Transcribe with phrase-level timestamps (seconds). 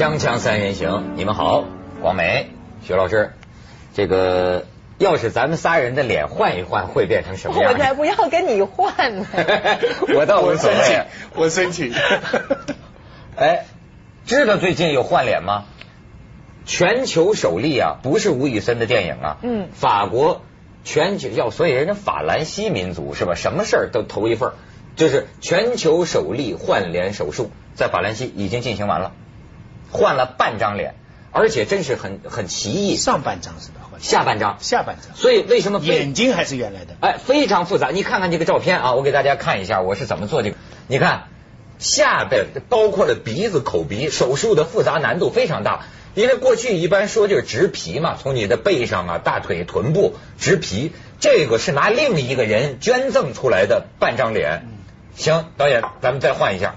[0.00, 1.66] 锵锵三人行，你们好，
[2.00, 2.48] 广美、
[2.82, 3.34] 徐老师，
[3.92, 4.64] 这个
[4.96, 7.70] 要是咱们仨人的脸换一换，会变成什么样？
[7.70, 9.26] 我才不要跟你换呢！
[10.16, 11.04] 我倒无所谓，
[11.36, 11.92] 我申请。
[13.36, 13.66] 哎，
[14.24, 15.64] 知道最近有换脸吗？
[16.64, 20.40] 全球首例啊，不是吴宇森的电影啊，嗯，法国
[20.82, 23.34] 全球要，所以人家法兰西民族是吧？
[23.34, 24.52] 什么事儿都头一份，
[24.96, 29.12] 就是全球首例换脸手术，在法兰西已经进行完了，
[29.90, 30.94] 换了半张脸，
[31.32, 32.96] 而且真是很很奇异。
[32.96, 33.76] 上半张是吧？
[34.00, 35.14] 下半张，下半张。
[35.14, 36.94] 所以为什么眼睛还是原来的？
[37.00, 37.90] 哎，非常复杂。
[37.90, 40.56] 你看看这个照片啊，我给大家看一下我是怎么做这个。
[40.86, 41.24] 你看
[41.78, 45.84] 下边包括了鼻子、口鼻，手术的复杂难度非常大。
[46.14, 54.66] 因为过去一般说就是植皮嘛，从你的背上啊、大腿、臀部植皮，这个是拿另一个人捐赠出来的半张脸。
[55.14, 56.74] 行，导演，咱们再换一下。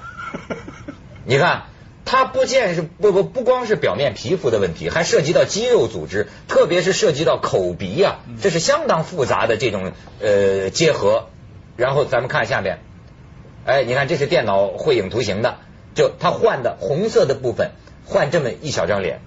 [1.25, 1.63] 你看，
[2.05, 11.29] 它不见是不不不光是表面皮肤的问题，还涉及到肌肉组织，特别是涉及到口鼻啊，这是相当复杂的这种呃结合。
[11.77, 12.79] 然后咱们看下面，
[13.65, 15.57] 哎，你看这是电脑绘影图形的，
[15.95, 17.71] 就它换的红色的部分。
[18.05, 19.21] 换这么一小张脸，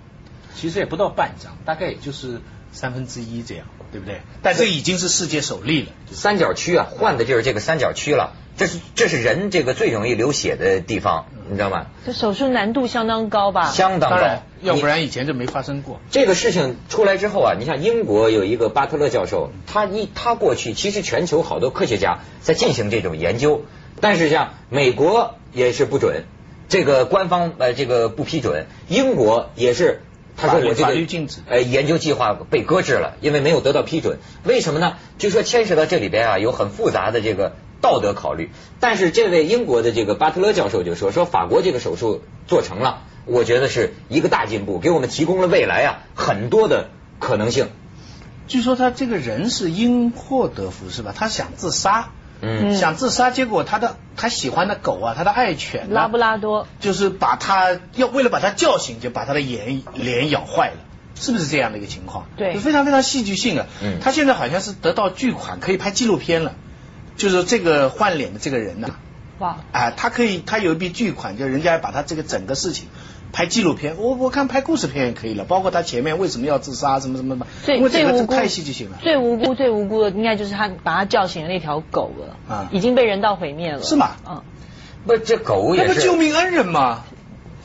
[0.55, 4.21] 其实也不到半张，大概也就是三分之一这样，对不对？
[4.43, 5.89] 但这已经是世界首例了。
[6.13, 8.35] 三角区啊，换的就是这个三角区了。
[8.57, 11.87] 这是这是人这个最容易流血的地方，你知道吗？
[12.07, 13.71] 这手术难度相当高吧？
[13.71, 16.01] 相当高，要不然以前就没发生过。
[16.11, 23.63] 这个事情出来之后啊，你像英国有一个巴特勒教授，他一他过去其实全球好多科学家在进行这种研究，
[24.01, 26.25] 但是像美国也是不准。
[26.69, 28.67] 这个官方呃，这个不批准。
[28.89, 30.01] 英国也是，
[30.37, 30.95] 他说我这个
[31.47, 34.19] 呃研究计划被搁置了，因为没有得到批准。
[34.43, 34.95] 为什么呢？
[35.19, 38.51] 就说牵涉到这里边啊，有很复杂的这个道德考虑。
[38.81, 47.69] 但是这位英国的这个巴特勒教授就说，说法国这个手术做成了，我觉得是一个大进步，给我们提供了未来啊很多的可能性。
[48.49, 51.13] 据说他这个人是因祸得福是吧？
[51.17, 52.09] 他想自杀。
[52.43, 60.77] 嗯，想自杀，结果他的他喜欢的狗啊，他的爱犬拉布拉多，就是把他要为了把他叫醒，就把他的眼脸咬坏了，
[61.15, 62.27] 是不是这样的一个情况？
[62.37, 63.67] 对，非常非常戏剧性啊。
[63.83, 66.55] 嗯，他现在好像是得到巨款，可以拍纪录片了，
[67.17, 68.89] 就是这个换脸的这个人呢，
[69.39, 72.89] 哇，啊，他可以，他有一笔巨款，就人家把他这个整个事情。
[73.33, 77.47] 拍纪录片，我我看拍故事片也可以了，包括他前面为什么要自杀，什么什么什么，
[77.89, 78.99] 最无辜太戏剧性了。
[79.03, 83.83] 最无辜最无辜的应该就是他把他叫醒的那条狗了，啊，已经被人道毁灭了。
[83.83, 84.13] 是吗？
[84.27, 84.43] 嗯，
[85.05, 87.05] 不，这狗也是，那不救命恩人吗？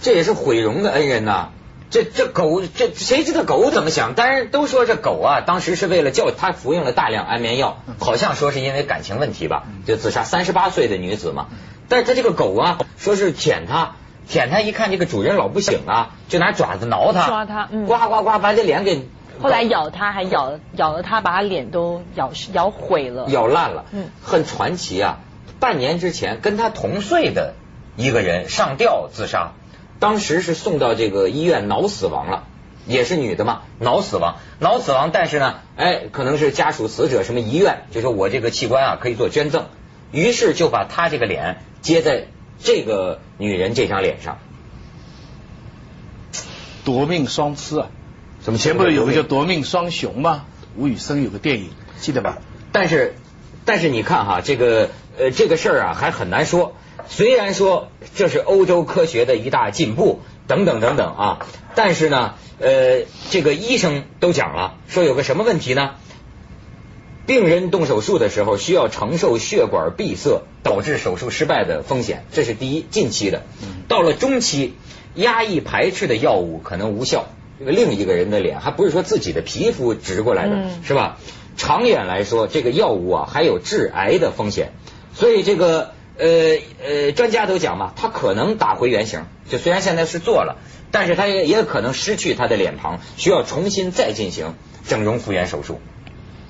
[0.02, 1.50] 这也是毁容的恩人呐。
[1.92, 4.14] 这这狗，这谁知道狗怎么想？
[4.16, 10.24] 但是都说这狗啊，当时是为了叫它服用了大量安眠药，好像说是因为感情问题吧，就自杀。
[10.24, 11.50] 三十八岁的女子嘛，
[11.90, 13.96] 但是它这个狗啊，说是舔它。
[14.28, 19.08] 舔它一看这个主人老不醒啊，就拿爪子挠它，抓它，呱呱呱把这脸给。
[19.42, 23.86] 后来咬它，还咬咬了它，把它脸都咬咬毁了，咬烂了。
[23.92, 25.18] 嗯，很传奇啊！
[25.60, 27.56] 半年之前跟他同岁的
[27.98, 29.52] 一个人上吊自杀，
[30.02, 32.44] 当时是送到这个医院脑死亡了，
[32.86, 35.12] 也是女的嘛，脑死亡，脑死亡。
[35.14, 39.68] 但是呢，哎，可能是家属死者什么遗愿，就说我这个器官啊可以做捐赠，
[40.12, 42.28] 于是就把他这个脸接在。
[42.64, 44.38] 这个女人这张脸上，
[46.86, 47.88] 夺命双痴啊！
[48.40, 50.46] 怎么前不是有个叫夺命双雄吗？
[50.78, 52.38] 吴宇森有个电影，记得吧？
[52.72, 53.16] 但是，
[53.66, 56.76] 但是你看哈，这个呃，这个事儿啊，还很难说。
[57.08, 65.92] 虽然说这是欧洲科学的一大进步，等等等等啊，但是呢，呃，这个医生都讲了，说有个什么问题呢？
[67.28, 73.44] 病人动手术的时候需要承受血管闭塞导致手术失败的风险，这是第一近期的。
[73.88, 74.74] 到了中期，
[75.16, 77.26] 压抑排斥的药物可能无效。
[77.60, 81.20] 这个另一个人的脸还不是说自己的皮肤植过来的，是吧？
[81.58, 84.72] 长远来说，这个药物啊还有致癌的风险。
[85.14, 85.92] 所以这个
[86.22, 86.58] 呃
[86.88, 89.26] 呃，专家都讲嘛，他可能打回原形。
[89.50, 90.58] 就虽然现在是做了，
[90.92, 94.54] 但是他也也可能失去他的脸庞，需要重新再进行
[94.86, 95.80] 整容复原手术。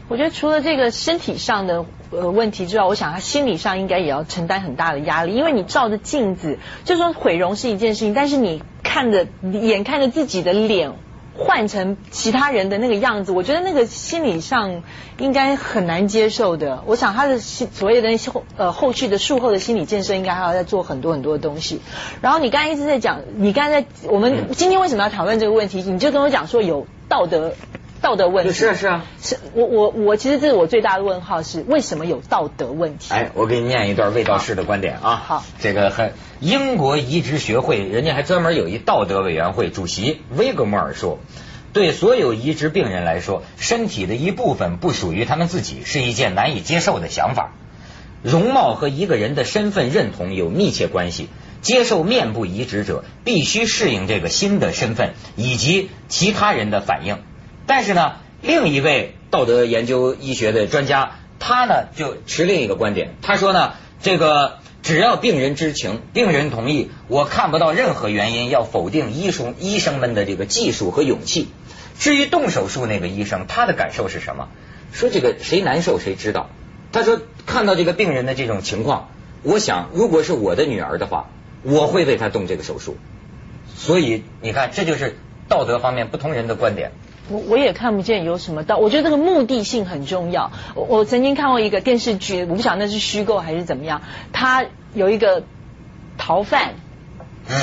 [0.09, 10.91] 我觉得除了这个身体上的呃问题之外，我想他心理上应该也要承担很大的压力，因为你照着镜子，就说毁容是一件事情，但是你看着眼看着自己的脸
[11.37, 14.83] 换成其他人的那个样子，我觉得那个心理上
[15.17, 16.83] 应该很难接受的。
[16.85, 21.81] 我想他的心所谓的后呃后续的术后的心理建设，应该还要再做很多很多的东西。
[22.21, 25.81] 然后你刚才一直在讲，你刚才在我们今天为什么要讨论这个问题？
[25.81, 27.53] 你就跟我讲说有道德。
[28.01, 28.51] 道德问题。
[28.51, 33.13] 是啊是啊，是我我我其实这是我最大的问号是为什么有道德问题？
[33.13, 35.21] 哎，我给你念一段魏道士的观点啊。
[35.23, 36.11] 好，这个很
[36.41, 41.19] 英国移植学会，人家还专门有一道德委员会主席威格莫尔说，
[41.71, 47.53] 对所有移植病人来说，身体的一部分不属于他们自己，是一件难以接受的想法。
[48.23, 51.29] 容貌和一个人的身份认同有密切关系。
[51.61, 57.19] 接受面部移植者必须适应这个新的身份以及其他人的反应。
[57.67, 63.13] 但是呢，另一位道德研究医学的专家，他呢就持另一个观点。
[63.21, 71.47] 他说呢，这个只要病人知情，病人同意，我看不到任何原因要否定医生医生们的这个技术和勇气。
[71.99, 74.49] 至于动手术那个医生，他的感受是什么？
[74.91, 76.49] 说这个谁难受谁知道。
[76.91, 79.09] 他说看到这个病人的这种情况，
[79.43, 81.29] 我想如果是我的女儿的话。
[81.63, 82.97] 我会为她动这个手术，
[83.75, 85.15] 所以你看，这就是
[85.47, 86.91] 道德方面不同人的观点。
[87.31, 90.51] 我我也看不见有什么道，我觉得这个目的性很重要。
[90.75, 94.01] 我我曾经看过一个电视剧，我不晓得那是虚构还是怎么样。
[94.33, 95.43] 他有一个
[96.17, 96.75] 逃犯，
[97.49, 97.55] 嗯，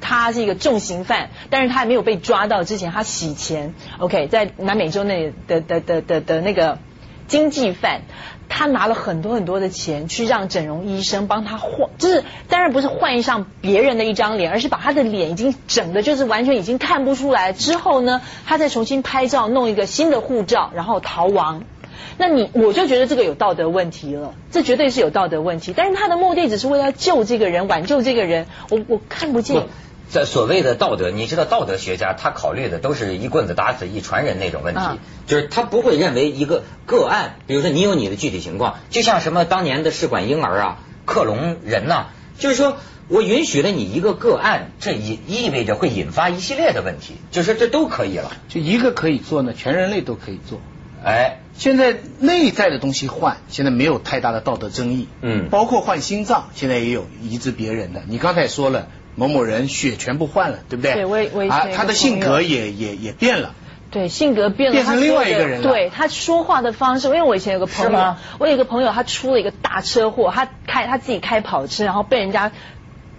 [0.00, 3.74] 他是一个重刑犯，但是他还没有被抓到之前，他洗钱。
[3.98, 6.78] OK，在南美洲那的的的的的那个
[7.32, 8.02] 经济犯。
[8.54, 17.54] 他拿了很多很多的钱去让整容医生帮他换，就是当然不是换上别人的一张脸，而是把他的脸已经整的，就是完全已经看不出来。
[17.54, 21.64] 之后呢，他再重新拍照，弄一个新的护照，然后逃亡。
[22.18, 25.72] 那你我就觉得这个有道德问题了，这绝对是有道德问题。
[25.74, 29.62] 但是他的目的只是为了救这个人，挽救这个人，我我看不见。
[30.12, 34.80] 在所谓的道德，你知道道德学家他考虑的都是一棍子打死一船人那种问题，
[35.26, 42.76] 就是他不会认为一个个案，比如说你有你的具体情况，就像什么当年的试管婴儿啊、克隆人呐，就是说
[43.08, 50.60] 我允许了你一个个案，这意意味着会引发一系列的问题，就是这都可以了，就一个可以做呢，全人类都可以做。
[51.02, 58.88] 哎，现在内在的东西换，现在没有太大的道德争议，嗯，包括换心脏，现在也有移植别人的，你刚才说了。
[59.14, 60.94] 某某人血全部换了，对不对？
[60.94, 63.54] 对，我我啊，他的性格也也也变了。
[63.90, 65.70] 对，性格变了，变成另外一个人了。
[65.70, 72.52] 对他说话的方式，因为我以前有个朋友，我有个朋友，他出了一个大车祸，他开他自己开跑车，然后被人家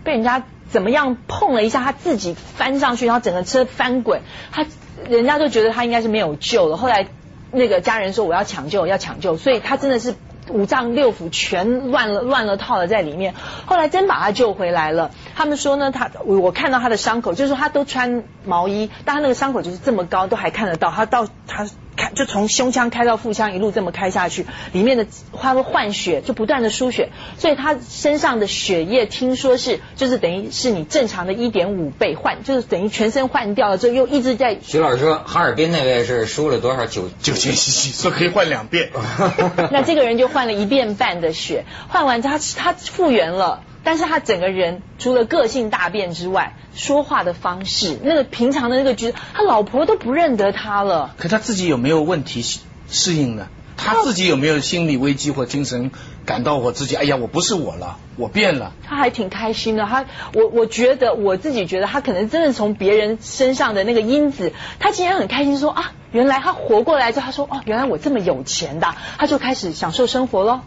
[0.04, 4.66] 被人家怎么样碰了一下，他自己翻上去，然后整个车翻滚，他
[5.08, 6.76] 人家就觉得他应该是没有救了。
[6.76, 7.08] 后来
[7.52, 10.16] 那个家人说我要抢救，要抢救，所以他真的是。
[10.50, 13.34] 五脏六腑全乱了，乱了套了在里面。
[13.66, 15.12] 后来真把他救回来了。
[15.36, 20.92] 他们说呢，他我看到他的伤口，就是说他都穿毛衣，但他那个伤口就是这么高，都还看得到。
[20.92, 21.68] 他到他。
[21.96, 25.06] 开就从胸腔开到腹腔，一路这么开下去，里面的
[25.40, 34.58] 他会换血，就不断的输血，所以他身上的血液听说是就是等于是你正常的一点五倍换，就是等于全身换掉了之后又一直在。
[34.62, 38.90] 徐老师说，哈尔滨那位是输了多少九 九千 cc，说可以换两遍。
[39.72, 43.62] 那这个人就换了一遍半的血，换完他他复原了。
[43.84, 51.14] 但是他整个人除了个性大变之外，说话的方式，那个平常的那个句，他老婆都不认得他了。
[51.18, 52.44] 可他自己有没有问题
[52.90, 53.48] 适应呢？
[53.76, 55.92] 他自己有没有心理危机或精神
[56.26, 56.96] 感到我自己？
[56.96, 58.72] 哎呀，我不是我了，我变了。
[58.88, 59.86] 他还挺开心的。
[59.86, 70.64] 他我我觉得我自己觉得他可能真的从别人身上的那个因子，他竟然很开心说啊，原来他活过来之后，他说哦，原来我这么有钱的，他就开始享受生活了。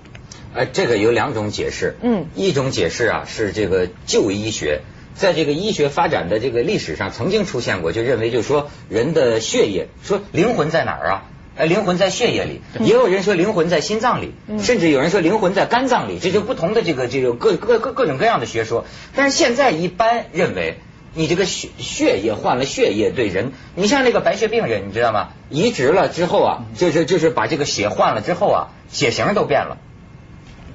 [0.57, 1.97] 哎，这个有两种解释。
[2.03, 4.81] 嗯，一种解释啊是这个旧医学，
[5.15, 11.23] 在这个医学发展的这个历史上曾经出现过，就认为就是说人的血液，说灵魂在哪儿啊？
[11.59, 18.85] 哎，灵魂在血液里，也有人说灵魂在心脏里，甚至有人说灵魂在肝脏里，这就不同的这个这个各各各各种各样的学说。
[19.15, 20.77] 但是现在一般认为，
[21.15, 25.29] 你这个血血液换了血液对人，你像那个白血病人，你知道吗？
[25.49, 29.79] 移植了之后啊，就是就是把这个血换了之后啊，血型都变了。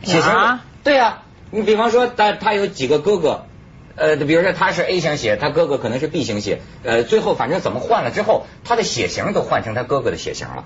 [0.03, 3.45] 血型对呀，你比方说他他有几个哥哥，
[3.95, 10.65] 呃，比如说他是 A 型血，他哥哥可能是 B 型血，呃，最后反正怎么换了之后，他的血型都换成他哥哥的血型了。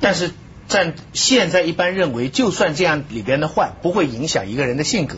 [0.00, 0.30] 但是
[0.68, 5.16] 在现在一般认为，就算这样里边的换，不会影响一个人的性格，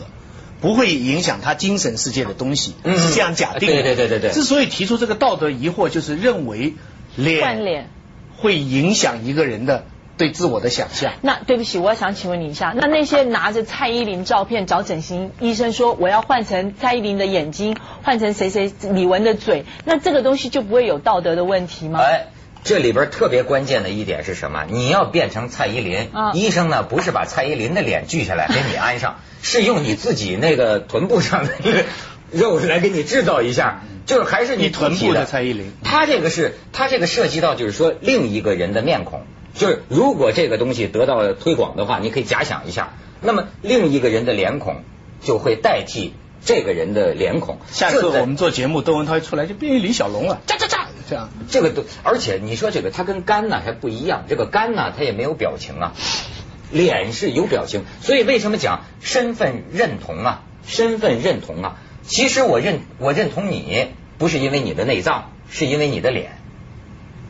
[0.59, 3.69] 不会影响他精神世界的东西，是这样假定。
[3.69, 4.31] 对对对对对。
[4.31, 6.73] 之所以提出这个道德疑惑，就是认为
[7.15, 7.89] 脸
[8.37, 9.85] 会影响一个人的。
[10.19, 11.13] 对自我的想象。
[11.21, 21.99] 那对不起，我想请问你一下，那那些拿着蔡依林照片找整形医生说我要换成蔡依林的眼睛，换成谁谁李玟的嘴，那这个东西就不会有道德的问题吗？
[22.01, 22.27] 哎，
[22.63, 24.65] 这里边特别关键的一点是什么？
[24.69, 31.53] 你要变成蔡依林，医生呢不是把蔡依林的脸锯下来给你安上， 是用你自己那个臀部上的
[32.29, 33.81] 肉来给你制造一下。
[34.05, 35.71] 就是还是你臀部的蔡依林。
[35.83, 39.21] 他这个是，他这个涉及到就是说另一个人的面孔，
[39.59, 44.77] 就是如果这个东西得到了推广的话，你可以假想一下，那么另一个人的脸孔
[45.21, 46.13] 就会代替
[46.45, 47.57] 这个人的脸孔。
[47.69, 51.29] 下次我们做节目，窦文涛一出来就变成李小龙了，炸炸炸，这样。
[51.49, 55.93] 这个都，而且你说这个他跟肝呢还不一样，这个肝呢他也没有表情啊，
[56.71, 60.43] 脸是有表情，所以为什么讲身份认同啊？
[60.65, 63.87] 身份认同啊，其实我认我认同你，
[64.17, 66.37] 不是因为你的内脏，是因为你的脸。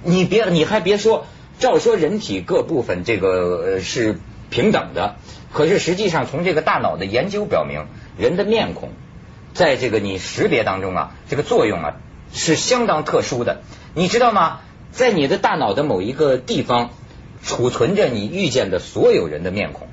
[0.03, 1.25] 你别你还别说，
[1.59, 4.17] 照说人体各部分这个是
[4.49, 5.17] 平等的，
[5.53, 7.85] 可是实际上从这个大脑的研究表明，
[8.17, 8.89] 人的面孔
[9.53, 11.97] 在这个你识别当中啊，这个作用啊
[12.33, 13.61] 是相当特殊的。
[13.93, 14.61] 你知道吗？
[14.91, 16.89] 在你的大脑的某一个地方
[17.43, 19.87] 储存着你遇见的所有人的面孔，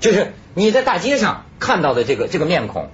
[0.00, 0.34] 就是。
[0.54, 2.88] 你在大街上看到的这个这个面孔，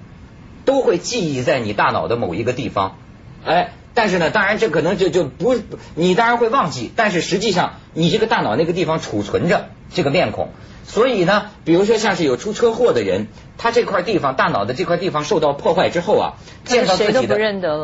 [0.66, 2.98] 都会记忆在你大脑的某一个地方，
[3.42, 5.56] 哎，但是呢，当然这可能就就不，
[5.94, 10.50] 你当然会忘记，但是实际上你这个大脑那个地方储存着这个面孔，
[10.84, 16.34] 所以呢，比如说像是有出车祸的人，他这块地方大脑的这块地方受到破坏之后啊，
[16.64, 17.38] 见到自己的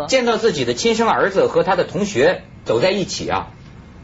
[0.08, 3.48] 见到自己的亲生儿子和他的同学走在一起啊，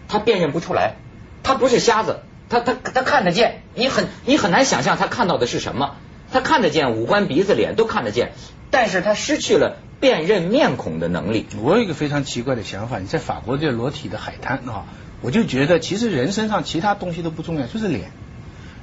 [0.09, 0.97] 他辨认不出来，
[1.43, 2.21] 他不是瞎子。
[2.49, 5.97] 他他他看得见，你很你很难想象他看到的是什么。
[6.33, 8.33] 他看得见五官鼻子脸都看得见，
[8.71, 11.47] 但是他失去了辨认面孔的能力。
[11.63, 14.85] 我有一个非常奇怪的想法，你在法国这裸体的海滩啊，
[15.23, 18.11] 我就觉得其实人身上其他东西都不重要，就是脸。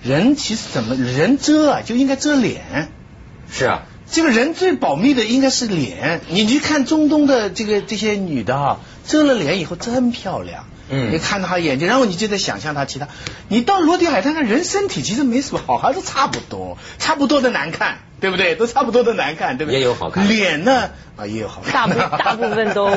[0.01, 2.89] 人其实怎么人遮啊，就应该遮脸。
[3.49, 6.21] 是啊，这个人最保密的应该是脸。
[6.29, 10.65] 你去看中东的这个这些女的哈，遮了脸以后真漂亮。
[10.89, 13.07] 嗯，你看他眼睛，然后你就在想象他其他。
[13.47, 18.55] 你到罗迪海滩上人身体其实没什么好，还是差不多，差不多的难看，对不对？
[18.55, 19.79] 都差不多的难看，对不对？
[19.79, 20.27] 也有好看。
[20.27, 22.89] 脸呢啊也有好看，大部大部分都。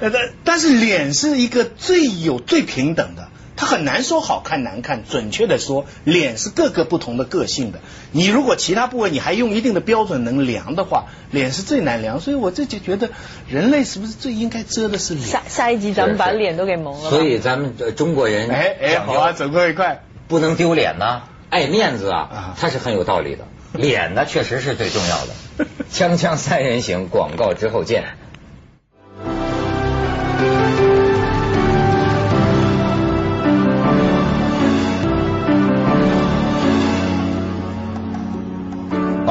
[0.00, 0.12] 但
[0.44, 3.28] 但是脸是一个最有最平等的。
[3.64, 7.78] 他很难说好看难看，准确的说，脸是各个不同的个性的。
[8.12, 12.20] 你如果其他部位你还用一定的标准能量的话，脸是最难量。
[12.20, 13.08] 所以我这就觉得，
[13.48, 15.26] 人类是不是最应该遮的是脸？
[15.26, 17.08] 下下一集咱们把脸都给蒙了。
[17.08, 23.46] 所以咱们中国人哎哎好啊，走过一块不能丢脸呢，爱面子啊，他是很有道理的。
[23.72, 25.66] 脸呢，确实是最重要的。
[25.90, 28.04] 锵锵三人行，广告之后见。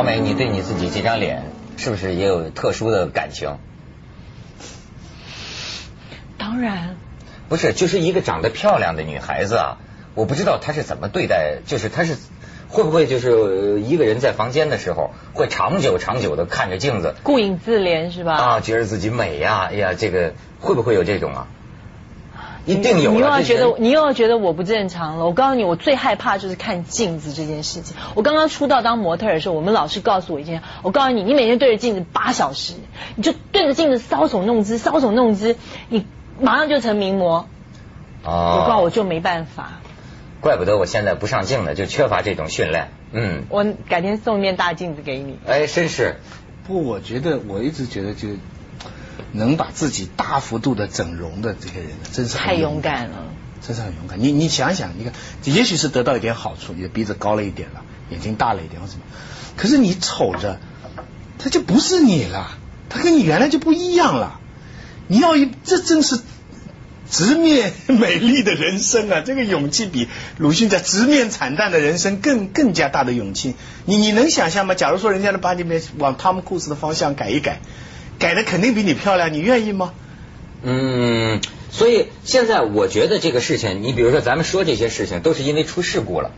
[0.04, 1.44] 王美，你对你自己这张脸
[1.78, 3.58] 是不是也有特殊的感情？
[6.38, 6.98] 当然，
[7.48, 9.78] 不是，就是一个长得漂亮的女孩子啊，
[10.14, 12.18] 我不知道她是怎么对待，就是她是
[12.68, 18.34] 会不会就是一个人在房间的时候会长久长久的看着镜子，顾影自怜是吧？
[18.34, 21.48] 啊，觉得自己美呀，哎呀，这个会不会有这种啊？
[22.66, 23.12] 一定有。
[23.12, 25.26] 你又要觉得你又要觉得我不正常了。
[25.26, 27.96] 我告诉你，我最害怕就是看镜子这件事情。
[28.16, 32.74] 我刚刚出道当模特的时候，我们老师告诉我一件，我告诉你，你每天对着镜子八小时，
[33.16, 35.58] 你就对着镜子搔首弄姿，搔首弄姿，
[35.90, 36.06] 你
[36.40, 37.48] 马上就成名模。
[38.24, 38.62] 哦。
[38.62, 39.82] 我告我就没办法。
[40.40, 42.90] 怪不得我现在不上镜了，就缺乏这种训练。
[43.12, 43.44] 嗯。
[43.50, 45.38] 我改天送一面大镜子给你。
[45.46, 46.16] 哎，绅士。
[46.66, 48.30] 不，我觉得我一直觉得就。
[49.32, 53.18] 能把自己大幅度的整容的这些人，真是太勇敢了，
[53.66, 54.20] 真是很勇敢。
[54.20, 59.02] 你你想想，你看，也许是得到一点好处，你的鼻子高了一点了，眼睛大了一点或什么，
[59.58, 60.60] 可是你瞅着，
[61.40, 62.58] 他就不是你了，
[62.90, 64.40] 他跟你原来就不一样了。
[65.08, 66.20] 你要一，这真是
[67.10, 69.22] 直面美丽的人生啊！
[69.22, 73.54] 这个勇气比鲁迅在直面惨淡的人生更更加大的勇气。
[73.86, 74.74] 你你能想象吗？
[74.74, 77.60] 假如说人家能把你们往汤姆库斯的方向改一改。
[78.20, 79.94] 改的肯定比你漂亮，你愿意吗？
[80.64, 81.42] 嗯，
[81.72, 86.32] 所以现在我觉得这个事情，你比如说咱们说这些事情，都是因为出事故了，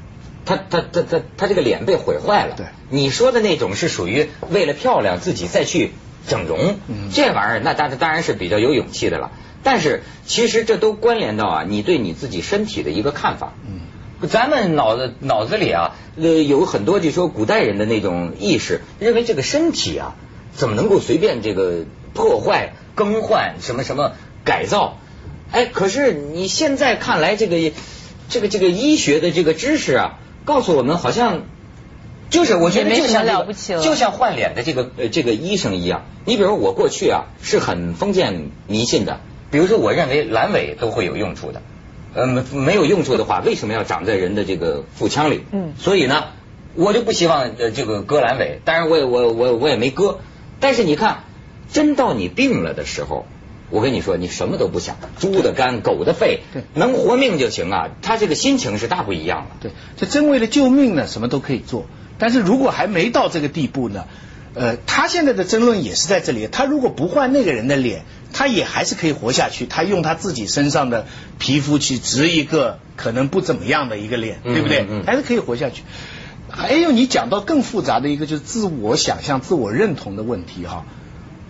[0.45, 2.55] 他他他他他这个脸被毁坏了。
[2.57, 5.91] 对，你说的那种是属于为了漂亮自己再去
[6.27, 6.79] 整容，
[7.13, 9.31] 这玩意儿那当当然是比较有勇气的了。
[9.61, 13.53] 但是其实这都关联到啊，你对你自己身体的一个看法。
[13.67, 20.15] 嗯，咱们脑子脑子里啊，呃，有很多就说古代人的那种意识，认为这个身体啊。
[20.55, 24.97] 怎么能够随便这个破坏、更换什么什么改造？
[25.51, 27.71] 哎，可是你现在看来，这个
[28.29, 31.43] 这个这个医学的这个知识啊，告诉我们好像
[32.29, 36.05] 就是我觉得就像了不起了，就像换脸的这个呃这个医生一样。
[36.25, 39.19] 你比如我过去啊是很封建迷信的，
[39.51, 41.61] 比如说我认为阑尾都会有用处的，
[42.15, 45.43] 呃没有用处的话，为什么要长在人的这个腹腔里？
[45.51, 46.25] 嗯，所以呢，
[46.73, 50.17] 我就不希望呃这个割阑尾，当然我也我我我也没割。
[50.65, 51.25] 但是你看，
[51.71, 53.27] 真到你病了的时候，
[53.69, 56.39] 我跟你说，你什么都不想，猪的肝，狗的肺，
[56.73, 57.89] 能活命就行啊。
[58.01, 59.57] 他这个心情是大不一样了。
[59.61, 61.85] 对，这真为了救命呢，什么都可以做。
[62.17, 64.05] 但是如果还没到这个地步呢？
[64.55, 66.47] 呃，他现在的争论也是在这里。
[66.51, 69.67] 他如果不换那个人的脸，他也还是可以活下去。
[69.67, 71.05] 他用他自己身上的
[71.37, 74.87] 皮肤去植一个可能不怎么样的一个脸，对不对？
[75.05, 75.83] 还是可以活下去。
[76.57, 80.85] 还有你讲到更复杂的一个就是自我想象、自我认同的问题哈。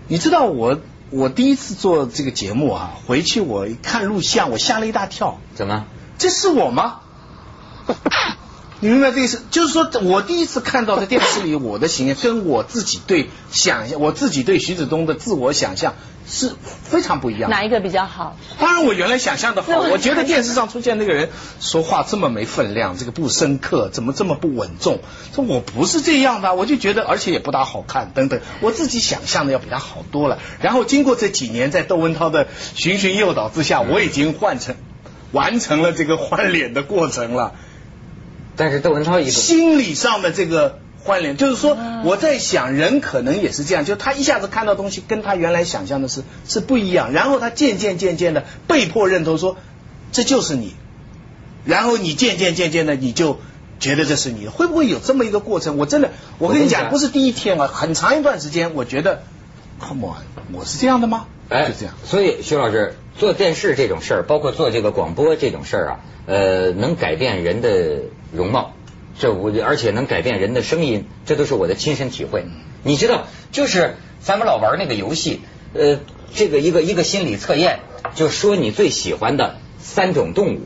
[0.08, 0.80] 你知道我
[1.12, 5.40] 我第一次做这个节目啊，回去我看录像，我吓了一大跳。
[5.54, 5.86] 怎么？
[6.18, 7.02] 这是我吗？
[8.82, 15.94] 你明白这个是，就是说我第一次看到在电视里我的形象，跟我自己对想象，我自己对徐子东的自我想象
[16.28, 16.52] 是
[16.84, 17.50] 非常不一样。
[17.50, 18.36] 哪一个比较好？
[18.60, 21.30] 当然我原来想象的好，我觉得电视上出现那个人
[21.62, 25.00] 说话这么没分量，这个不深刻，怎么这么不稳重？
[25.34, 30.40] 说我不是这样的，我就觉得而且也不大好看等等，我自己想象的要比他好多了。
[30.60, 34.76] 然后经过这几年在窦文涛的循循诱导之下，我已经换成
[35.32, 37.54] 完成了这个换脸的过程了。
[38.56, 49.58] 但是窦文涛一个心理上的这个换脸，就是说我在想，人可能也是这样，就他一下子看到东西跟他原来想象的是是不一样，然后他渐渐渐渐的被迫认同说
[50.12, 50.74] 这就是你，
[51.66, 53.40] 然后你渐渐渐渐的你就
[53.80, 55.78] 觉得这是你，会不会有这么一个过程？
[55.78, 59.24] 我真的，我跟你讲，不是第一天啊，很长一段时间，我觉得
[59.80, 61.28] ，Come on，我是这样的吗？
[61.50, 61.96] 哎，就这样。
[62.04, 68.02] 所以徐老师做电视这种事儿，包括做这个广播这种事儿啊，呃，能改变人的。
[68.34, 68.74] 容貌，
[69.18, 72.44] 这我而且能改变人的声音，这都是我的亲身体会。
[72.84, 75.40] 你知道，就是咱们老玩那个游戏，
[75.74, 76.00] 呃，
[76.34, 77.80] 这个一个一个心理测验，
[78.14, 80.64] 就说你最喜欢的三种动物。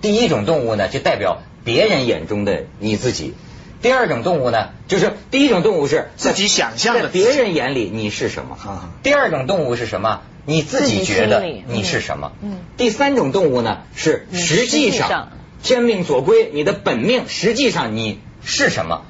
[0.00, 3.34] 第一种动物呢，就代表别人眼中的你自己；
[3.82, 8.56] 第二种动物呢，就是第一种动物是自己想象的，别人眼里你是什么；
[9.02, 10.22] 第二种动物是什么？
[10.46, 12.32] 你自己觉得你是什么？
[12.42, 12.58] 嗯。
[12.76, 15.30] 第三种动物呢，是实际上。
[15.62, 19.02] 天命所归，你的本命实际上你是什么？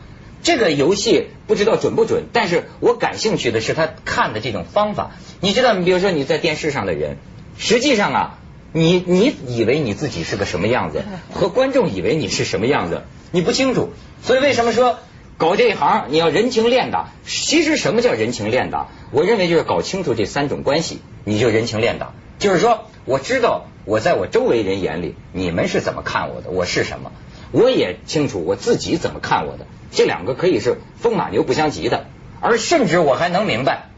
[0.42, 5.12] 这个游戏不知道准不准，但是我感兴趣的是他看的这种方法。
[5.40, 7.18] 你知道，你比如说你在电视上的人，
[7.56, 8.38] 实际上啊，
[8.72, 13.90] 你你以为你自己是个什么样子，和观众以为你是什么样子，你不清楚。
[14.22, 14.98] 所以为什么说
[15.38, 17.08] 搞这一行你要人情练达？
[17.26, 18.88] 其实什么叫人情练达？
[19.10, 22.12] 我认为就是搞清楚这三种关系，你就人情练达。
[22.38, 23.66] 就是说，我知道。
[23.86, 26.50] 我在我周围人眼里，你们是怎么看我的？
[26.50, 27.12] 我是什么？
[27.50, 29.66] 我也清楚我自己怎么看我的。
[29.90, 32.04] 这两个可以是风马牛不相及的，
[32.42, 33.88] 而甚至我还能明白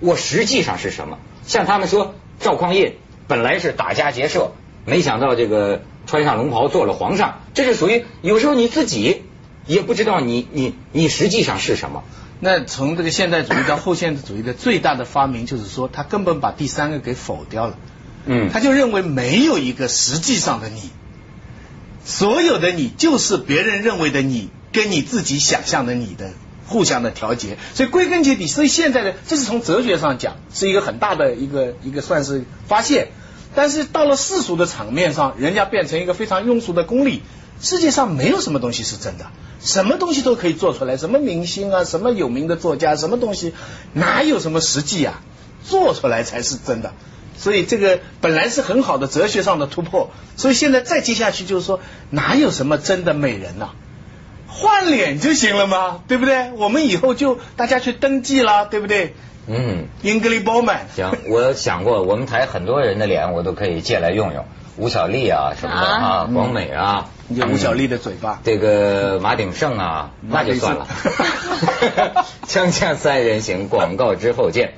[0.00, 1.18] 我实际上是什么。
[1.46, 2.96] 像他们说赵匡胤
[3.28, 4.50] 本来是打家劫舍，
[4.84, 9.22] 没想到这个穿上龙袍做了皇上，这是属于有时候你自己
[9.66, 12.04] 也不知道你你你实际上是什么。
[12.38, 17.78] 那从这个现代主义到后现代主义的最大的发明，就是说他根本把第三个给否掉了。
[18.26, 20.90] 嗯，他就认为没有一个实际上的你，
[22.04, 26.32] 所有的你就是别人认为的你，跟你自己想象的你的
[26.66, 27.56] 互相的调节。
[27.72, 33.08] 所以归根结底，所以现在的这是从哲学上讲是一个很大的一个一个算是发现。
[33.54, 37.22] 但是到了世俗的场面上，人家变成一个非常庸俗的功利。
[37.60, 39.26] 世界上没有什么东西是真的，
[39.60, 43.54] 什么东西都可以做出来，什么明星啊，什么有名的作家，什么东西
[43.92, 45.20] 哪有什么实际啊？
[45.64, 46.92] 做出来才是真的。
[47.36, 51.78] 所以这个本来是很好的哲学上的突破，所以现在再接下去就是说，
[52.10, 53.70] 哪有什么真的美人呐？
[54.48, 56.00] 换脸就行了嘛？
[56.08, 56.50] 对不对？
[56.52, 59.14] 我们以后就大家去登记了，对不对？
[59.46, 60.78] 嗯，English Bowman。
[60.94, 64.44] 行，我想过，我们台很多人的脸我都可以借来用用，
[64.76, 67.08] 吴小莉啊什么的啊，广美啊，
[67.50, 70.86] 吴小莉的嘴巴，这个马鼎盛啊，那就算了。
[72.46, 74.74] 锵锵三人行，广告之后见。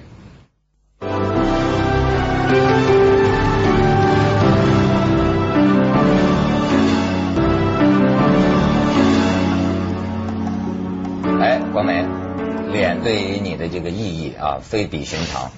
[13.02, 15.50] 对于你的这个意义啊，非比寻常。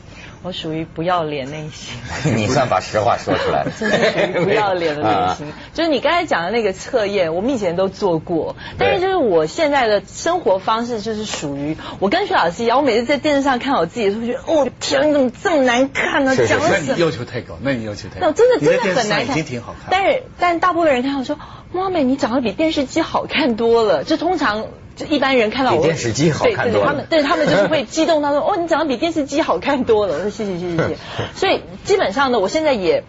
[0.43, 1.97] 我属于不要脸类型。
[2.37, 3.67] 你算把实话说出来。
[3.77, 5.53] 真是属于不要脸的类型。
[5.75, 8.55] 就是你刚才讲的那个测验，我们以前都做过。
[8.79, 16.37] 但是就是我现在的生活方式，就是属于我跟徐老师一样，我每次在电视上看我自己，都会觉得哦天，你怎么这么难看呢？
[16.37, 18.27] 讲的那你要求太高，那你要求太高。
[18.27, 19.31] 那真的真的很难看。
[19.31, 19.89] 已经挺好看。
[19.91, 21.37] 但是但大部分人看我说，
[21.73, 24.05] 妈美，你长得比电视机好看多了。
[24.05, 24.67] 就通常。
[24.97, 30.97] 就一般人看到我电视机好看多了，他们对他们就是会 激动，他说：“哦，你长得比电视机好看多了。”我说：“谢谢谢谢谢谢。”
[31.37, 33.05] 所以基本上呢，我现在也。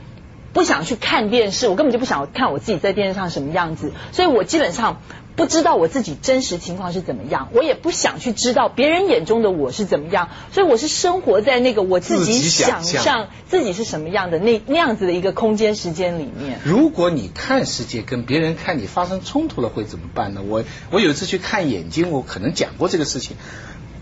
[0.57, 4.97] 不想去看电视，我根本就不想看我自己在电视上什么样子，所以我基本上。
[5.37, 16.59] 不知道我自己真实情况是怎么样，我也不想去知道别人眼中的我是怎么样，所以我是生活在那个我自己想象自己是什么样的那那样子的一个空间时间里面。
[16.63, 20.41] 如果你看世界跟别人看你发生冲突了，会怎么办呢？
[20.41, 23.37] 我我有一次去看眼睛，我可能讲过这个事情。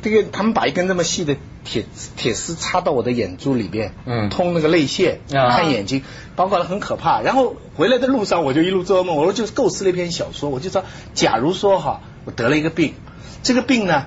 [0.05, 1.83] 这个他们把一根那么细的铁
[2.15, 6.03] 铁丝插到我的眼珠里边，嗯，通那个泪腺看眼睛，
[6.35, 7.21] 包括了很可怕。
[7.21, 12.93] 然后回来的路上我就一路做梦，我说就构思了一篇小说，我就说，假如说哈，我得了一个病，
[13.41, 14.05] 这个病呢，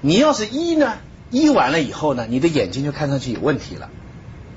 [0.00, 0.94] 你要是医呢，
[1.30, 3.90] 医完了以后呢，你的眼睛就看上去有问题了，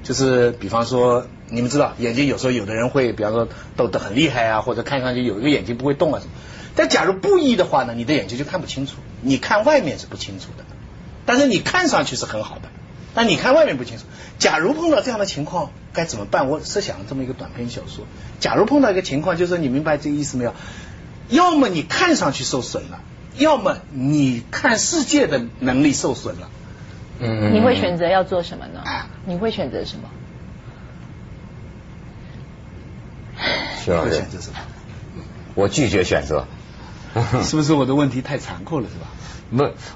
[0.03, 6.31] 就是比方说你们知道眼睛有时候有的人会，比方说抖得很厉害啊，或者看上去有一个眼睛不会动啊什么。
[6.73, 10.65] 但假如不医的话呢，你的眼睛就看不清楚，你看外面是不清楚的。
[11.25, 12.69] 但是你看上去是很好的，
[13.13, 14.05] 但你看外面不清楚。
[14.39, 16.47] 假如碰到这样的情况该怎么办？
[16.49, 18.05] 我设想了这么一个短篇小说。
[18.39, 20.55] 假如碰到一个情况，就是你明白这个意思没有？
[21.29, 23.01] 要么你看上去受损了，
[23.37, 26.49] 要么你看世界的能力受损了。
[27.19, 27.53] 嗯。
[27.53, 28.83] 你会选择要做什么呢？
[29.25, 30.09] 你会选择什么？
[33.85, 34.57] 徐老师选择什么？
[35.53, 36.47] 我拒绝选择。
[37.43, 38.87] 是不是我的问题太残酷了？
[38.87, 39.07] 是吧？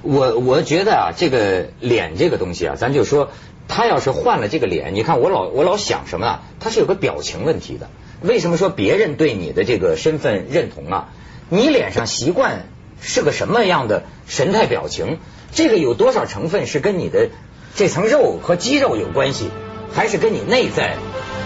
[0.02, 3.30] 不，我我觉得啊，这个脸这个东西啊，咱就说，
[3.68, 6.42] 他要是换了这个脸，你看我老我老想什么啊？
[6.58, 7.88] 他是有个表情问题的。
[8.20, 11.08] 为什么说别人对你的这个身份认同啊？
[11.50, 12.66] 你脸上习惯
[13.00, 15.18] 是个什么样的神态表情？
[15.52, 17.28] 这个有多少成分是跟你的
[17.76, 19.50] 这层肉和肌肉有关系，
[19.92, 20.96] 还是跟你内在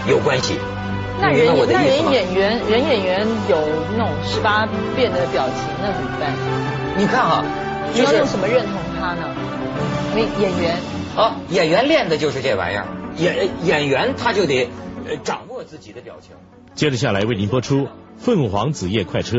[0.07, 0.55] 有关系？
[1.21, 3.57] 那人那人演员人演员有
[3.97, 6.33] 那种十八变的表情，那怎么办？
[6.97, 7.43] 你看哈。
[7.91, 9.35] 你要用什么认同他呢？
[10.13, 10.77] 没演员
[11.15, 12.85] 啊，演员练的就是这玩意儿。
[13.17, 14.69] 演演员他就得
[15.23, 16.35] 掌握自己的表情。
[16.75, 17.77] 接着下来为您播出
[18.19, 19.37] 《凤凰子夜快车》。